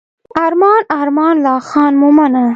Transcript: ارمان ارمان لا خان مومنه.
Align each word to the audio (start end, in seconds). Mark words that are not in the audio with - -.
ارمان 0.45 0.81
ارمان 1.01 1.35
لا 1.45 1.55
خان 1.69 1.93
مومنه. 2.01 2.45